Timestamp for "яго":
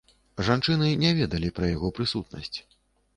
1.75-1.91